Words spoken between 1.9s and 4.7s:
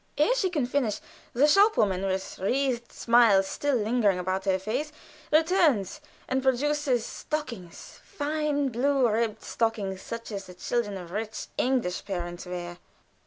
with wreathed smiles still lingering about her